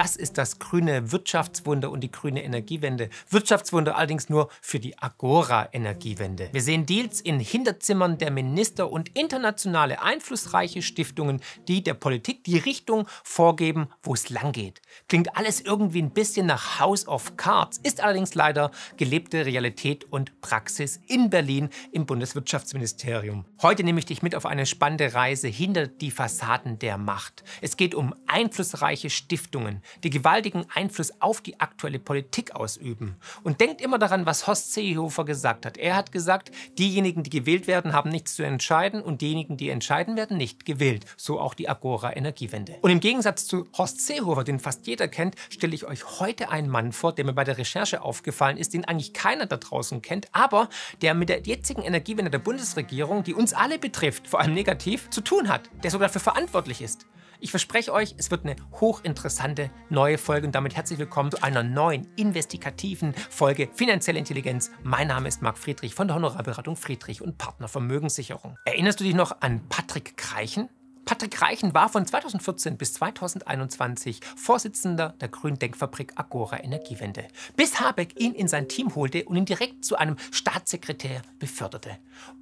Das 0.00 0.16
ist 0.16 0.38
das 0.38 0.58
grüne 0.58 1.12
Wirtschaftswunder 1.12 1.90
und 1.90 2.00
die 2.00 2.10
grüne 2.10 2.42
Energiewende. 2.42 3.10
Wirtschaftswunder 3.28 3.98
allerdings 3.98 4.30
nur 4.30 4.48
für 4.62 4.80
die 4.80 4.96
Agora-Energiewende. 4.96 6.48
Wir 6.52 6.62
sehen 6.62 6.86
Deals 6.86 7.20
in 7.20 7.38
Hinterzimmern 7.38 8.16
der 8.16 8.30
Minister 8.30 8.90
und 8.90 9.10
internationale 9.10 10.00
einflussreiche 10.00 10.80
Stiftungen, 10.80 11.42
die 11.68 11.82
der 11.84 11.92
Politik 11.92 12.44
die 12.44 12.56
Richtung 12.56 13.06
vorgeben, 13.24 13.88
wo 14.02 14.14
es 14.14 14.30
lang 14.30 14.52
geht. 14.52 14.80
Klingt 15.06 15.36
alles 15.36 15.60
irgendwie 15.60 16.00
ein 16.00 16.12
bisschen 16.12 16.46
nach 16.46 16.80
House 16.80 17.06
of 17.06 17.36
Cards, 17.36 17.76
ist 17.82 18.02
allerdings 18.02 18.34
leider 18.34 18.70
gelebte 18.96 19.44
Realität 19.44 20.04
und 20.04 20.40
Praxis 20.40 20.98
in 21.08 21.28
Berlin 21.28 21.68
im 21.92 22.06
Bundeswirtschaftsministerium. 22.06 23.44
Heute 23.60 23.84
nehme 23.84 23.98
ich 23.98 24.06
dich 24.06 24.22
mit 24.22 24.34
auf 24.34 24.46
eine 24.46 24.64
spannende 24.64 25.12
Reise 25.12 25.48
hinter 25.48 25.88
die 25.88 26.10
Fassaden 26.10 26.78
der 26.78 26.96
Macht. 26.96 27.44
Es 27.60 27.76
geht 27.76 27.94
um 27.94 28.14
einflussreiche 28.26 29.10
Stiftungen, 29.10 29.82
die 30.02 30.10
gewaltigen 30.10 30.64
Einfluss 30.74 31.12
auf 31.20 31.40
die 31.40 31.60
aktuelle 31.60 31.98
Politik 31.98 32.54
ausüben. 32.54 33.16
Und 33.42 33.60
denkt 33.60 33.80
immer 33.80 33.98
daran, 33.98 34.26
was 34.26 34.46
Horst 34.46 34.72
Seehofer 34.72 35.24
gesagt 35.24 35.66
hat. 35.66 35.78
Er 35.78 35.96
hat 35.96 36.12
gesagt, 36.12 36.50
diejenigen, 36.78 37.22
die 37.22 37.30
gewählt 37.30 37.66
werden, 37.66 37.92
haben 37.92 38.10
nichts 38.10 38.34
zu 38.34 38.42
entscheiden 38.42 39.02
und 39.02 39.20
diejenigen, 39.20 39.56
die 39.56 39.70
entscheiden, 39.70 40.16
werden 40.16 40.36
nicht 40.36 40.64
gewählt. 40.64 41.04
So 41.16 41.40
auch 41.40 41.54
die 41.54 41.68
Agora 41.68 42.16
Energiewende. 42.16 42.76
Und 42.82 42.90
im 42.90 43.00
Gegensatz 43.00 43.46
zu 43.46 43.66
Horst 43.76 44.06
Seehofer, 44.06 44.44
den 44.44 44.60
fast 44.60 44.86
jeder 44.86 45.08
kennt, 45.08 45.36
stelle 45.50 45.74
ich 45.74 45.86
euch 45.86 46.20
heute 46.20 46.50
einen 46.50 46.68
Mann 46.68 46.92
vor, 46.92 47.12
der 47.12 47.24
mir 47.24 47.32
bei 47.32 47.44
der 47.44 47.58
Recherche 47.58 48.02
aufgefallen 48.02 48.56
ist, 48.56 48.74
den 48.74 48.84
eigentlich 48.84 49.12
keiner 49.12 49.46
da 49.46 49.56
draußen 49.56 50.02
kennt, 50.02 50.28
aber 50.32 50.68
der 51.02 51.14
mit 51.14 51.28
der 51.28 51.40
jetzigen 51.40 51.82
Energiewende 51.82 52.30
der 52.30 52.38
Bundesregierung, 52.38 53.24
die 53.24 53.34
uns 53.34 53.52
alle 53.52 53.78
betrifft, 53.78 54.28
vor 54.28 54.40
allem 54.40 54.54
negativ, 54.54 55.10
zu 55.10 55.20
tun 55.20 55.48
hat, 55.48 55.70
der 55.82 55.90
sogar 55.90 56.08
dafür 56.08 56.20
verantwortlich 56.20 56.82
ist. 56.82 57.06
Ich 57.42 57.50
verspreche 57.50 57.92
euch, 57.94 58.14
es 58.18 58.30
wird 58.30 58.44
eine 58.44 58.54
hochinteressante 58.80 59.70
neue 59.88 60.18
Folge 60.18 60.46
und 60.46 60.54
damit 60.54 60.76
herzlich 60.76 60.98
willkommen 60.98 61.30
zu 61.30 61.42
einer 61.42 61.62
neuen 61.62 62.06
investigativen 62.16 63.14
Folge 63.14 63.70
Finanzielle 63.72 64.18
Intelligenz. 64.18 64.70
Mein 64.82 65.08
Name 65.08 65.26
ist 65.26 65.40
Marc 65.40 65.56
Friedrich 65.56 65.94
von 65.94 66.06
der 66.06 66.16
Honorarberatung 66.16 66.76
Friedrich 66.76 67.22
und 67.22 67.38
Partner 67.38 67.66
Vermögenssicherung. 67.66 68.58
Erinnerst 68.66 69.00
du 69.00 69.04
dich 69.04 69.14
noch 69.14 69.40
an 69.40 69.66
Patrick 69.70 70.18
Kreichen? 70.18 70.68
Patrick 71.10 71.42
Reichen 71.42 71.74
war 71.74 71.88
von 71.88 72.06
2014 72.06 72.76
bis 72.76 72.92
2021 72.92 74.20
Vorsitzender 74.36 75.16
der 75.20 75.26
Grünen 75.26 75.58
Denkfabrik 75.58 76.12
Agora 76.14 76.62
Energiewende, 76.62 77.26
bis 77.56 77.80
Habeck 77.80 78.20
ihn 78.20 78.32
in 78.32 78.46
sein 78.46 78.68
Team 78.68 78.94
holte 78.94 79.24
und 79.24 79.34
ihn 79.34 79.44
direkt 79.44 79.84
zu 79.84 79.96
einem 79.96 80.14
Staatssekretär 80.30 81.22
beförderte. 81.40 81.98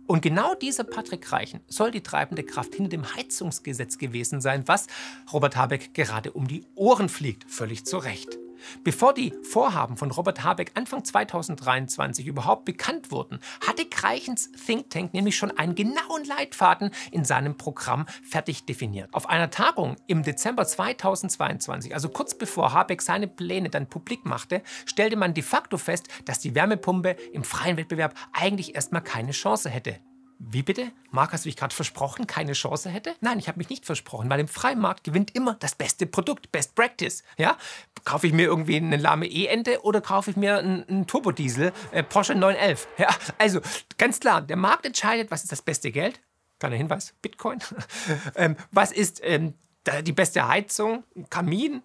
Und 0.06 0.20
genau 0.20 0.54
dieser 0.54 0.84
Patrick 0.84 1.32
Reichen 1.32 1.60
soll 1.66 1.92
die 1.92 2.02
treibende 2.02 2.44
Kraft 2.44 2.74
hinter 2.74 2.90
dem 2.90 3.16
Heizungsgesetz 3.16 3.96
gewesen 3.96 4.42
sein, 4.42 4.68
was 4.68 4.86
Robert 5.32 5.56
Habeck 5.56 5.94
gerade 5.94 6.32
um 6.32 6.46
die 6.46 6.66
Ohren 6.74 7.08
fliegt, 7.08 7.50
völlig 7.50 7.86
zu 7.86 7.96
Recht. 7.96 8.36
Bevor 8.84 9.14
die 9.14 9.32
Vorhaben 9.42 9.96
von 9.96 10.10
Robert 10.10 10.44
Habeck 10.44 10.72
Anfang 10.74 11.04
2023 11.04 12.26
überhaupt 12.26 12.64
bekannt 12.64 13.10
wurden, 13.10 13.40
hatte 13.66 13.84
Kreichens 13.86 14.50
Think 14.52 14.90
Tank 14.90 15.14
nämlich 15.14 15.36
schon 15.36 15.56
einen 15.56 15.74
genauen 15.74 16.24
Leitfaden 16.24 16.90
in 17.10 17.24
seinem 17.24 17.56
Programm 17.56 18.06
fertig 18.22 18.64
definiert. 18.64 19.12
Auf 19.12 19.28
einer 19.28 19.50
Tagung 19.50 19.96
im 20.06 20.22
Dezember 20.22 20.66
2022, 20.66 21.94
also 21.94 22.08
kurz 22.08 22.36
bevor 22.36 22.72
Habeck 22.72 23.02
seine 23.02 23.28
Pläne 23.28 23.70
dann 23.70 23.88
publik 23.88 24.24
machte, 24.24 24.62
stellte 24.86 25.16
man 25.16 25.34
de 25.34 25.42
facto 25.42 25.78
fest, 25.78 26.08
dass 26.24 26.38
die 26.38 26.54
Wärmepumpe 26.54 27.16
im 27.32 27.44
freien 27.44 27.76
Wettbewerb 27.76 28.14
eigentlich 28.32 28.74
erstmal 28.74 29.02
keine 29.02 29.32
Chance 29.32 29.70
hätte. 29.70 29.98
Wie 30.40 30.62
bitte? 30.62 30.92
Marc, 31.10 31.32
hast 31.32 31.44
du 31.44 31.48
dich 31.48 31.56
gerade 31.56 31.74
versprochen, 31.74 32.28
keine 32.28 32.52
Chance 32.52 32.90
hätte? 32.90 33.16
Nein, 33.20 33.40
ich 33.40 33.48
habe 33.48 33.58
mich 33.58 33.68
nicht 33.70 33.84
versprochen, 33.84 34.30
weil 34.30 34.38
im 34.38 34.46
freien 34.46 34.78
Markt 34.78 35.02
gewinnt 35.02 35.34
immer 35.34 35.54
das 35.54 35.74
beste 35.74 36.06
Produkt, 36.06 36.52
Best 36.52 36.76
Practice. 36.76 37.24
Ja? 37.36 37.56
Kaufe 38.04 38.28
ich 38.28 38.32
mir 38.32 38.44
irgendwie 38.44 38.76
eine 38.76 38.96
lahme 38.96 39.26
E-Ente 39.26 39.82
oder 39.82 40.00
kaufe 40.00 40.30
ich 40.30 40.36
mir 40.36 40.58
einen, 40.58 40.88
einen 40.88 41.06
Turbodiesel, 41.08 41.72
äh, 41.90 42.04
Porsche 42.04 42.36
911? 42.36 42.86
Ja? 42.98 43.08
Also 43.36 43.60
ganz 43.96 44.20
klar, 44.20 44.40
der 44.40 44.56
Markt 44.56 44.86
entscheidet, 44.86 45.30
was 45.32 45.42
ist 45.42 45.50
das 45.50 45.62
beste 45.62 45.90
Geld? 45.90 46.20
Kleiner 46.60 46.76
Hinweis, 46.76 47.14
Bitcoin. 47.20 47.58
ähm, 48.36 48.56
was 48.70 48.92
ist 48.92 49.20
ähm, 49.24 49.54
die 50.02 50.12
beste 50.12 50.46
Heizung? 50.46 51.02
Kamin? 51.30 51.82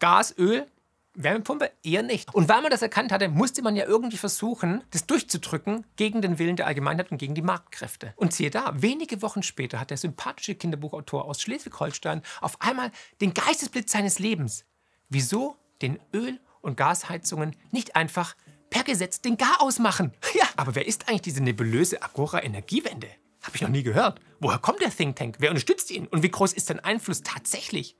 Gas, 0.00 0.34
Öl? 0.36 0.66
Wärmepumpe 1.16 1.70
eher 1.82 2.02
nicht. 2.02 2.34
Und 2.34 2.48
weil 2.48 2.62
man 2.62 2.70
das 2.70 2.82
erkannt 2.82 3.10
hatte, 3.10 3.28
musste 3.28 3.62
man 3.62 3.74
ja 3.74 3.86
irgendwie 3.86 4.16
versuchen, 4.16 4.84
das 4.90 5.06
durchzudrücken 5.06 5.84
gegen 5.96 6.22
den 6.22 6.38
Willen 6.38 6.56
der 6.56 6.66
Allgemeinheit 6.66 7.10
und 7.10 7.18
gegen 7.18 7.34
die 7.34 7.42
Marktkräfte. 7.42 8.12
Und 8.16 8.32
siehe 8.32 8.50
da, 8.50 8.72
wenige 8.76 9.22
Wochen 9.22 9.42
später 9.42 9.80
hat 9.80 9.90
der 9.90 9.96
sympathische 9.96 10.54
Kinderbuchautor 10.54 11.24
aus 11.24 11.40
Schleswig-Holstein 11.40 12.22
auf 12.40 12.60
einmal 12.60 12.90
den 13.20 13.34
Geistesblitz 13.34 13.92
seines 13.92 14.18
Lebens. 14.18 14.64
Wieso 15.08 15.56
den 15.82 15.98
Öl- 16.14 16.40
und 16.60 16.76
Gasheizungen 16.76 17.56
nicht 17.70 17.96
einfach 17.96 18.36
per 18.70 18.84
Gesetz 18.84 19.20
den 19.20 19.36
Gar 19.36 19.60
ausmachen? 19.60 20.12
Ja, 20.34 20.46
aber 20.56 20.74
wer 20.74 20.86
ist 20.86 21.08
eigentlich 21.08 21.22
diese 21.22 21.42
nebulöse 21.42 22.02
Agora 22.02 22.42
Energiewende? 22.42 23.08
Habe 23.42 23.56
ich 23.56 23.62
noch 23.62 23.68
nie 23.68 23.82
gehört. 23.82 24.20
Woher 24.40 24.58
kommt 24.58 24.80
der 24.80 24.90
Think 24.90 25.16
Tank? 25.16 25.36
Wer 25.38 25.50
unterstützt 25.50 25.90
ihn? 25.90 26.06
Und 26.08 26.22
wie 26.22 26.30
groß 26.30 26.52
ist 26.52 26.66
sein 26.66 26.80
Einfluss 26.80 27.22
tatsächlich? 27.22 27.96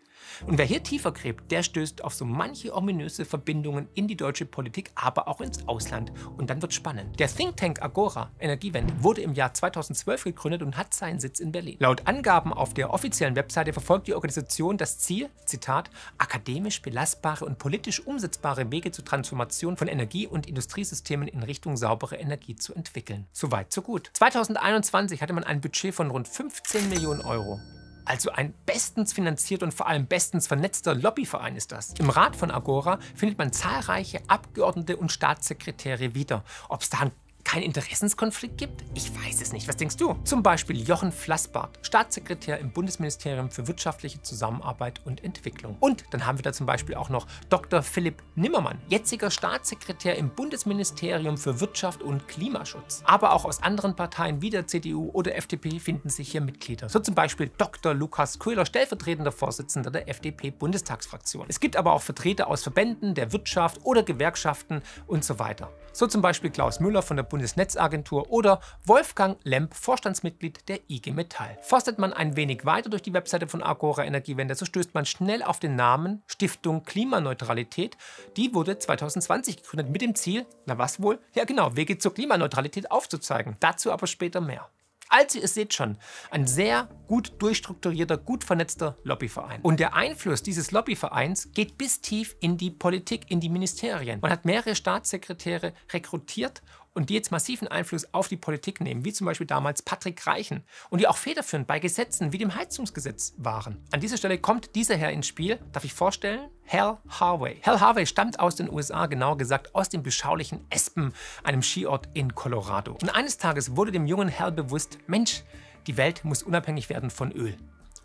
Und 0.46 0.58
wer 0.58 0.64
hier 0.64 0.82
tiefer 0.82 1.12
gräbt, 1.12 1.50
der 1.50 1.62
stößt 1.62 2.04
auf 2.04 2.14
so 2.14 2.24
manche 2.24 2.74
ominöse 2.74 3.24
Verbindungen 3.24 3.88
in 3.94 4.08
die 4.08 4.16
deutsche 4.16 4.46
Politik, 4.46 4.90
aber 4.94 5.28
auch 5.28 5.40
ins 5.40 5.66
Ausland. 5.68 6.12
Und 6.36 6.50
dann 6.50 6.62
wird 6.62 6.74
spannend. 6.74 7.18
Der 7.18 7.28
Think 7.28 7.56
Tank 7.56 7.82
Agora 7.82 8.30
Energiewende 8.38 8.94
wurde 9.02 9.22
im 9.22 9.32
Jahr 9.32 9.54
2012 9.54 10.24
gegründet 10.24 10.62
und 10.62 10.76
hat 10.76 10.94
seinen 10.94 11.20
Sitz 11.20 11.40
in 11.40 11.52
Berlin. 11.52 11.76
Laut 11.78 12.06
Angaben 12.06 12.52
auf 12.52 12.74
der 12.74 12.92
offiziellen 12.92 13.36
Webseite 13.36 13.72
verfolgt 13.72 14.06
die 14.06 14.14
Organisation 14.14 14.76
das 14.76 14.98
Ziel, 14.98 15.28
Zitat, 15.44 15.90
akademisch 16.18 16.82
belastbare 16.82 17.44
und 17.44 17.58
politisch 17.58 18.00
umsetzbare 18.00 18.70
Wege 18.70 18.90
zur 18.90 19.04
Transformation 19.04 19.76
von 19.76 19.88
Energie- 19.88 20.26
und 20.26 20.46
Industriesystemen 20.46 21.28
in 21.28 21.42
Richtung 21.42 21.76
saubere 21.76 22.16
Energie 22.16 22.56
zu 22.56 22.74
entwickeln. 22.74 23.26
Soweit, 23.32 23.72
so 23.72 23.82
gut. 23.82 24.10
2021 24.12 25.22
hatte 25.22 25.32
man 25.32 25.44
ein 25.44 25.60
Budget 25.60 25.94
von 25.94 26.10
rund 26.10 26.28
15 26.28 26.88
Millionen 26.88 27.20
Euro. 27.20 27.60
Also 28.06 28.30
ein 28.30 28.54
bestens 28.64 29.12
finanzierter 29.12 29.66
und 29.66 29.74
vor 29.74 29.88
allem 29.88 30.06
bestens 30.06 30.46
vernetzter 30.46 30.94
Lobbyverein 30.94 31.56
ist 31.56 31.72
das. 31.72 31.92
Im 31.98 32.08
Rat 32.08 32.36
von 32.36 32.52
Agora 32.52 32.98
findet 33.14 33.36
man 33.36 33.52
zahlreiche 33.52 34.20
Abgeordnete 34.28 34.96
und 34.96 35.10
Staatssekretäre 35.10 36.14
wieder. 36.14 36.44
Ob 36.68 36.82
es 36.82 36.90
da 36.90 37.00
ein 37.00 37.12
keinen 37.46 37.62
Interessenskonflikt 37.62 38.58
gibt? 38.58 38.84
Ich 38.94 39.14
weiß 39.14 39.40
es 39.40 39.52
nicht. 39.52 39.68
Was 39.68 39.76
denkst 39.76 39.96
du? 39.96 40.16
Zum 40.24 40.42
Beispiel 40.42 40.76
Jochen 40.82 41.12
Flassbart, 41.12 41.78
Staatssekretär 41.82 42.58
im 42.58 42.72
Bundesministerium 42.72 43.50
für 43.50 43.68
wirtschaftliche 43.68 44.20
Zusammenarbeit 44.20 45.00
und 45.04 45.22
Entwicklung. 45.22 45.76
Und 45.78 46.04
dann 46.10 46.26
haben 46.26 46.38
wir 46.38 46.42
da 46.42 46.52
zum 46.52 46.66
Beispiel 46.66 46.96
auch 46.96 47.08
noch 47.08 47.28
Dr. 47.48 47.82
Philipp 47.82 48.20
Nimmermann, 48.34 48.78
jetziger 48.88 49.30
Staatssekretär 49.30 50.16
im 50.16 50.30
Bundesministerium 50.30 51.38
für 51.38 51.60
Wirtschaft 51.60 52.02
und 52.02 52.26
Klimaschutz. 52.26 53.02
Aber 53.06 53.32
auch 53.32 53.44
aus 53.44 53.62
anderen 53.62 53.94
Parteien 53.94 54.42
wie 54.42 54.50
der 54.50 54.66
CDU 54.66 55.10
oder 55.12 55.36
FDP 55.36 55.78
finden 55.78 56.08
sich 56.08 56.32
hier 56.32 56.40
Mitglieder. 56.40 56.88
So 56.88 56.98
zum 56.98 57.14
Beispiel 57.14 57.52
Dr. 57.56 57.94
Lukas 57.94 58.40
Köhler, 58.40 58.66
stellvertretender 58.66 59.30
Vorsitzender 59.30 59.92
der 59.92 60.08
FDP-Bundestagsfraktion. 60.08 61.46
Es 61.48 61.60
gibt 61.60 61.76
aber 61.76 61.92
auch 61.92 62.02
Vertreter 62.02 62.48
aus 62.48 62.64
Verbänden, 62.64 63.14
der 63.14 63.32
Wirtschaft 63.32 63.78
oder 63.84 64.02
Gewerkschaften 64.02 64.82
und 65.06 65.24
so 65.24 65.38
weiter. 65.38 65.70
So 65.96 66.06
zum 66.06 66.20
Beispiel 66.20 66.50
Klaus 66.50 66.78
Müller 66.78 67.00
von 67.00 67.16
der 67.16 67.24
Bundesnetzagentur 67.24 68.30
oder 68.30 68.60
Wolfgang 68.84 69.38
Lemp, 69.44 69.74
Vorstandsmitglied 69.74 70.68
der 70.68 70.80
IG 70.90 71.10
Metall. 71.12 71.56
Forstet 71.62 71.98
man 71.98 72.12
ein 72.12 72.36
wenig 72.36 72.66
weiter 72.66 72.90
durch 72.90 73.00
die 73.00 73.14
Webseite 73.14 73.46
von 73.46 73.62
Agora 73.62 74.04
Energiewende, 74.04 74.54
so 74.56 74.66
stößt 74.66 74.92
man 74.92 75.06
schnell 75.06 75.42
auf 75.42 75.58
den 75.58 75.74
Namen 75.74 76.22
Stiftung 76.26 76.82
Klimaneutralität. 76.82 77.96
Die 78.36 78.52
wurde 78.52 78.78
2020 78.78 79.62
gegründet 79.62 79.88
mit 79.88 80.02
dem 80.02 80.14
Ziel, 80.14 80.44
na 80.66 80.76
was 80.76 81.00
wohl? 81.00 81.18
Ja 81.34 81.46
genau, 81.46 81.76
Wege 81.76 81.96
zur 81.96 82.12
Klimaneutralität 82.12 82.90
aufzuzeigen. 82.90 83.56
Dazu 83.60 83.90
aber 83.90 84.06
später 84.06 84.42
mehr. 84.42 84.68
Also 85.08 85.38
ihr 85.38 85.48
seht 85.48 85.74
schon, 85.74 85.98
ein 86.30 86.46
sehr 86.46 86.88
gut 87.06 87.34
durchstrukturierter, 87.38 88.16
gut 88.18 88.44
vernetzter 88.44 88.98
Lobbyverein. 89.04 89.60
Und 89.62 89.80
der 89.80 89.94
Einfluss 89.94 90.42
dieses 90.42 90.72
Lobbyvereins 90.72 91.52
geht 91.52 91.78
bis 91.78 92.00
tief 92.00 92.36
in 92.40 92.56
die 92.56 92.70
Politik, 92.70 93.30
in 93.30 93.40
die 93.40 93.48
Ministerien. 93.48 94.20
Man 94.20 94.30
hat 94.30 94.44
mehrere 94.44 94.74
Staatssekretäre 94.74 95.72
rekrutiert 95.92 96.62
und 96.96 97.10
die 97.10 97.14
jetzt 97.14 97.30
massiven 97.30 97.68
Einfluss 97.68 98.12
auf 98.12 98.28
die 98.28 98.36
Politik 98.36 98.80
nehmen, 98.80 99.04
wie 99.04 99.12
zum 99.12 99.26
Beispiel 99.26 99.46
damals 99.46 99.82
Patrick 99.82 100.26
Reichen 100.26 100.64
und 100.88 101.00
die 101.00 101.06
auch 101.06 101.18
federführend 101.18 101.66
bei 101.66 101.78
Gesetzen 101.78 102.32
wie 102.32 102.38
dem 102.38 102.54
Heizungsgesetz 102.54 103.34
waren. 103.36 103.84
An 103.92 104.00
dieser 104.00 104.16
Stelle 104.16 104.38
kommt 104.38 104.74
dieser 104.74 104.96
Herr 104.96 105.12
ins 105.12 105.26
Spiel, 105.26 105.58
darf 105.72 105.84
ich 105.84 105.92
vorstellen? 105.92 106.48
Hal 106.66 106.98
Harvey. 107.08 107.60
Hal 107.64 107.80
Harvey 107.80 108.06
stammt 108.06 108.40
aus 108.40 108.56
den 108.56 108.72
USA, 108.72 109.06
genauer 109.06 109.36
gesagt 109.36 109.74
aus 109.74 109.90
dem 109.90 110.02
beschaulichen 110.02 110.64
Espen, 110.70 111.12
einem 111.44 111.62
Skiort 111.62 112.08
in 112.14 112.34
Colorado. 112.34 112.96
Und 113.00 113.14
eines 113.14 113.36
Tages 113.36 113.76
wurde 113.76 113.92
dem 113.92 114.06
jungen 114.06 114.36
Hal 114.36 114.50
bewusst, 114.50 114.98
Mensch, 115.06 115.42
die 115.86 115.96
Welt 115.96 116.24
muss 116.24 116.42
unabhängig 116.42 116.88
werden 116.88 117.10
von 117.10 117.30
Öl. 117.30 117.56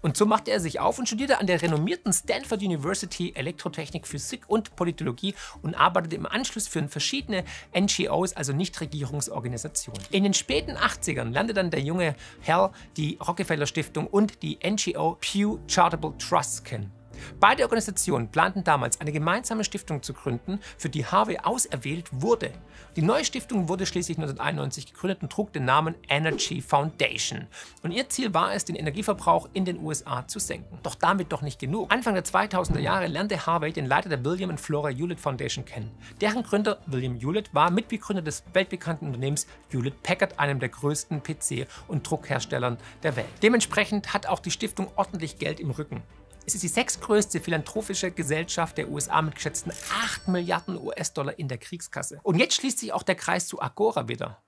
Und 0.02 0.18
so 0.18 0.26
machte 0.26 0.52
er 0.52 0.60
sich 0.60 0.80
auf 0.80 1.00
und 1.00 1.08
studierte 1.08 1.40
an 1.40 1.48
der 1.48 1.62
renommierten 1.62 2.12
Stanford 2.12 2.62
University 2.62 3.34
Elektrotechnik, 3.36 4.08
Physik 4.08 4.44
und 4.48 4.76
Politologie 4.76 5.36
und 5.62 5.76
arbeitete 5.76 6.16
im 6.16 6.26
Anschluss 6.26 6.68
für 6.68 6.82
verschiedene 6.88 7.44
NGOs, 7.78 8.34
also 8.34 8.54
Nichtregierungsorganisationen. 8.54 10.02
In 10.10 10.24
den 10.24 10.34
späten 10.34 10.76
80ern 10.78 11.32
lernte 11.32 11.54
dann 11.54 11.70
der 11.70 11.82
junge 11.82 12.16
Hell 12.42 12.70
die 12.98 13.18
Rockefeller 13.26 13.68
Stiftung 13.68 14.08
und 14.08 14.42
die 14.42 14.58
NGO 14.68 15.18
Pew 15.20 15.60
Charitable 15.68 16.18
Trust 16.18 16.66
kennen. 16.66 17.01
Beide 17.40 17.64
Organisationen 17.64 18.30
planten 18.30 18.64
damals 18.64 19.02
eine 19.02 19.12
gemeinsame 19.12 19.64
Stiftung 19.64 20.04
zu 20.04 20.14
gründen, 20.14 20.60
für 20.78 20.90
die 20.90 21.06
Harvey 21.06 21.38
auserwählt 21.40 22.10
wurde. 22.12 22.52
Die 22.96 23.02
neue 23.02 23.24
Stiftung 23.24 23.70
wurde 23.70 23.86
schließlich 23.86 24.18
1991 24.18 24.94
gegründet 24.94 25.22
und 25.22 25.32
trug 25.32 25.54
den 25.54 25.66
Namen 25.66 25.96
Energy 26.10 26.62
Foundation. 26.62 27.48
Und 27.84 27.92
ihr 27.92 28.10
Ziel 28.10 28.34
war 28.34 28.54
es, 28.54 28.66
den 28.66 28.76
Energieverbrauch 28.76 29.50
in 29.54 29.66
den 29.66 29.80
USA 29.84 30.28
zu 30.28 30.40
senken. 30.40 30.78
Doch 30.84 30.96
damit 30.96 31.32
doch 31.32 31.42
nicht 31.42 31.60
genug. 31.60 31.92
Anfang 31.92 32.16
der 32.16 32.26
2000er 32.26 32.80
Jahre 32.80 33.08
lernte 33.08 33.46
Harvey 33.46 33.72
den 33.72 33.86
Leiter 33.86 34.10
der 34.10 34.24
William 34.26 34.50
und 34.50 34.60
Flora 34.60 34.90
Hewlett 34.90 35.20
Foundation 35.20 35.66
kennen. 35.66 35.92
Deren 36.20 36.44
Gründer 36.44 36.80
William 36.86 37.16
Hewlett 37.20 37.54
war 37.54 37.72
Mitbegründer 37.72 38.22
des 38.22 38.44
weltbekannten 38.54 39.08
Unternehmens 39.08 39.48
Hewlett 39.70 40.04
Packard, 40.04 40.40
einem 40.40 40.60
der 40.60 40.70
größten 40.70 41.22
PC- 41.22 41.68
und 41.88 42.10
Druckherstellern 42.10 42.78
der 43.04 43.16
Welt. 43.16 43.28
Dementsprechend 43.42 44.14
hat 44.14 44.28
auch 44.28 44.40
die 44.40 44.52
Stiftung 44.52 44.92
ordentlich 44.96 45.38
Geld 45.38 45.60
im 45.60 45.72
Rücken. 45.72 46.04
Es 46.46 46.56
ist 46.56 46.64
die 46.64 46.70
sechstgrößte 46.70 47.40
philanthropische 47.40 48.12
Gesellschaft 48.12 48.78
der 48.78 48.90
USA 48.90 49.22
mit 49.22 49.36
geschätzten 49.36 49.72
8 50.04 50.28
Milliarden 50.28 50.78
US-Dollar 50.82 51.38
in 51.38 51.48
der 51.48 51.60
Kriegskasse. 51.60 52.20
Und 52.24 52.40
jetzt 52.40 52.56
schließt 52.56 52.80
sich 52.80 52.94
auch 52.94 53.04
der 53.04 53.16
Kreis 53.16 53.48
zu 53.48 53.62
Agora 53.62 54.08
wieder. 54.08 54.42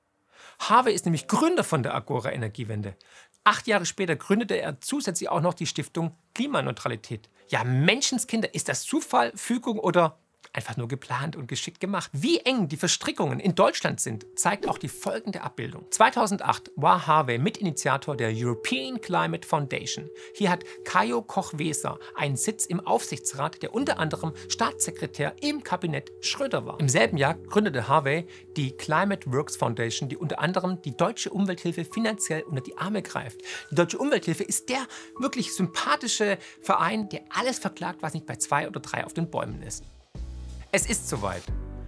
Harvey 0.60 0.94
ist 0.94 1.06
nämlich 1.06 1.28
Gründer 1.28 1.64
von 1.64 1.84
der 1.84 1.94
Agora 1.94 2.32
Energiewende. 2.32 2.96
Acht 3.44 3.68
Jahre 3.68 3.86
später 3.86 4.16
gründete 4.16 4.60
er 4.60 4.82
zusätzlich 4.82 5.30
auch 5.30 5.42
noch 5.42 5.54
die 5.54 5.68
Stiftung 5.68 6.18
Klimaneutralität. 6.34 7.30
Ja, 7.50 7.64
Menschenskinder, 7.64 8.54
ist 8.56 8.70
das 8.70 8.84
Zufall, 8.84 9.32
Fügung 9.36 9.78
oder 9.78 10.18
einfach 10.54 10.78
nur 10.78 10.88
geplant 10.88 11.36
und 11.36 11.48
geschickt 11.48 11.80
gemacht. 11.80 12.10
Wie 12.14 12.40
eng 12.40 12.68
die 12.68 12.78
Verstrickungen 12.78 13.40
in 13.40 13.56
Deutschland 13.56 14.00
sind, 14.00 14.26
zeigt 14.36 14.68
auch 14.68 14.78
die 14.78 14.88
folgende 14.88 15.42
Abbildung. 15.42 15.86
2008 15.90 16.72
war 16.76 17.08
Harvey 17.08 17.40
Mitinitiator 17.40 18.16
der 18.16 18.32
European 18.34 19.02
Climate 19.02 19.48
Foundation. 19.48 20.10
Hier 20.36 20.52
hat 20.52 20.64
Kajo 20.86 21.22
Koch-Weser 21.22 22.00
einen 22.16 22.38
Sitz 22.38 22.66
im 22.66 22.80
Aufsichtsrat, 22.80 23.62
der 23.62 23.74
unter 23.74 24.00
anderem 24.00 24.34
Staatssekretär 24.48 25.36
im 25.42 25.64
Kabinett 25.64 26.12
Schröder 26.22 26.66
war. 26.66 26.80
Im 26.80 26.90
selben 26.90 27.18
Jahr 27.18 27.34
gründete 27.36 27.88
Harvey 27.88 28.28
die 28.56 28.72
Climate 28.72 29.32
Works 29.32 29.56
Foundation, 29.58 30.10
die 30.10 30.18
unter 30.18 30.40
anderem 30.40 30.82
die 30.82 30.96
deutsche 30.96 31.32
Umwelthilfe 31.32 31.86
finanziell 31.86 32.44
unter 32.44 32.62
die 32.62 32.78
Arme 32.78 33.02
greift. 33.02 33.42
Die 33.72 33.76
deutsche 33.76 33.98
Umwelthilfe 33.98 34.44
ist 34.44 34.70
der 34.70 34.86
wirklich 35.18 35.54
sympathische 35.54 36.38
Verein, 36.62 37.10
der 37.10 37.22
alles 37.30 37.60
verklagt, 37.60 38.02
was 38.02 38.14
nicht 38.14 38.26
bei 38.26 38.36
zwei 38.36 38.68
oder 38.68 38.80
drei 38.80 39.06
auf 39.06 39.14
den 39.14 39.30
Bäumen 39.30 39.62
ist. 39.64 39.84
Es 40.76 40.88
ist 40.88 41.08
soweit. 41.08 41.44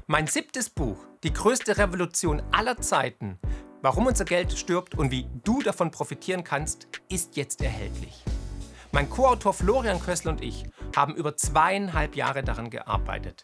Mein 0.06 0.28
siebtes 0.28 0.70
Buch, 0.70 1.00
Die 1.24 1.34
größte 1.34 1.76
Revolution 1.80 2.44
aller 2.52 2.80
Zeiten, 2.80 3.40
warum 3.82 4.06
unser 4.06 4.26
Geld 4.26 4.56
stirbt 4.56 4.94
und 4.94 5.10
wie 5.10 5.28
du 5.44 5.64
davon 5.64 5.90
profitieren 5.90 6.44
kannst, 6.44 6.88
ist 7.10 7.36
jetzt 7.36 7.64
erhältlich. 7.64 8.24
Mein 8.92 9.10
Co-Autor 9.10 9.56
Florian 9.56 10.00
Kössel 10.00 10.30
und 10.30 10.44
ich 10.44 10.66
haben 10.96 11.16
über 11.16 11.36
zweieinhalb 11.36 12.16
Jahre 12.16 12.44
daran 12.44 12.70
gearbeitet. 12.70 13.44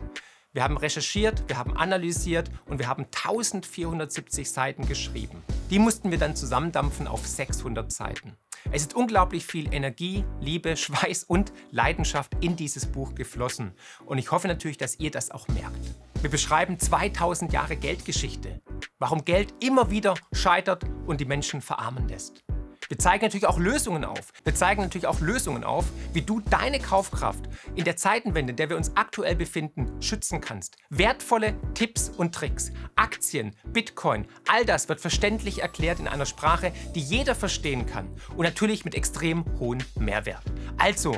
Wir 0.54 0.64
haben 0.64 0.78
recherchiert, 0.78 1.44
wir 1.48 1.58
haben 1.58 1.76
analysiert 1.76 2.52
und 2.68 2.78
wir 2.78 2.88
haben 2.88 3.06
1470 3.06 4.52
Seiten 4.52 4.86
geschrieben. 4.86 5.42
Die 5.72 5.80
mussten 5.80 6.12
wir 6.12 6.20
dann 6.20 6.36
zusammendampfen 6.36 7.08
auf 7.08 7.26
600 7.26 7.92
Seiten. 7.92 8.38
Es 8.72 8.84
ist 8.84 8.94
unglaublich 8.94 9.46
viel 9.46 9.74
Energie, 9.74 10.24
Liebe, 10.40 10.78
Schweiß 10.78 11.24
und 11.24 11.54
Leidenschaft 11.72 12.34
in 12.42 12.56
dieses 12.56 12.86
Buch 12.86 13.16
geflossen. 13.16 13.74
Und 14.06 14.18
ich 14.18 14.32
hoffe 14.32 14.48
natürlich, 14.48 14.78
dass 14.78 15.00
ihr 15.00 15.12
das 15.12 15.32
auch 15.32 15.48
merkt. 15.48 15.80
Wir 16.22 16.30
beschreiben 16.30 16.78
2000 16.78 17.52
Jahre 17.52 17.76
Geldgeschichte. 17.76 18.62
Warum 19.00 19.26
Geld 19.26 19.54
immer 19.60 19.90
wieder 19.90 20.14
scheitert 20.32 20.84
und 21.08 21.20
die 21.20 21.26
Menschen 21.26 21.62
verarmen 21.62 22.08
lässt. 22.08 22.44
Wir 22.92 23.00
zeigen 23.00 23.24
natürlich 23.24 23.48
auch 23.48 23.58
Lösungen 23.58 24.04
auf. 24.04 24.34
Wir 24.44 24.54
zeigen 24.54 24.82
natürlich 24.82 25.08
auch 25.08 25.22
Lösungen 25.22 25.64
auf, 25.64 25.86
wie 26.12 26.24
du 26.24 26.42
deine 26.42 26.78
Kaufkraft 26.78 27.46
in 27.74 27.86
der 27.86 27.96
Zeitenwende, 27.96 28.52
in 28.52 28.58
der 28.58 28.70
wir 28.70 28.76
uns 28.76 28.98
aktuell 28.98 29.38
befinden, 29.38 30.02
schützen 30.02 30.42
kannst. 30.42 30.76
Wertvolle 30.90 31.56
Tipps 31.74 32.10
und 32.10 32.36
Tricks, 32.36 32.74
Aktien, 32.98 33.56
Bitcoin, 33.72 34.28
all 34.46 34.66
das 34.66 34.90
wird 34.90 35.00
verständlich 35.00 35.62
erklärt 35.62 36.02
in 36.02 36.10
einer 36.10 36.26
Sprache, 36.26 36.74
die 36.94 37.00
jeder 37.00 37.34
verstehen 37.34 37.86
kann 37.86 38.10
und 38.36 38.44
natürlich 38.44 38.84
mit 38.84 38.94
extrem 38.94 39.46
hohem 39.58 39.80
Mehrwert. 39.98 40.44
Also, 40.78 41.16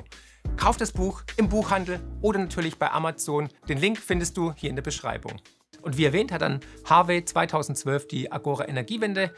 kauf 0.57 0.77
das 0.77 0.91
Buch 0.91 1.23
im 1.37 1.49
Buchhandel 1.49 1.99
oder 2.21 2.37
natürlich 2.37 2.77
bei 2.77 2.91
Amazon. 2.91 3.49
Den 3.67 3.79
Link 3.79 3.97
findest 3.97 4.37
du 4.37 4.53
hier 4.53 4.69
in 4.69 4.75
der 4.75 4.83
Beschreibung. 4.83 5.41
Und 5.81 5.97
wie 5.97 6.05
erwähnt 6.05 6.31
hat 6.31 6.43
dann 6.43 6.59
Harvey 6.85 7.25
2012 7.25 8.07
die 8.07 8.31
Agora 8.31 8.67
Energiewende 8.67 9.33